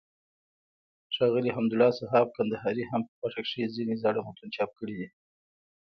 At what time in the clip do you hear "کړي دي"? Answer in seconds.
4.79-5.07